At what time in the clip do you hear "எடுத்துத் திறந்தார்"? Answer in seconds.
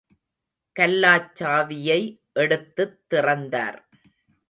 2.33-3.79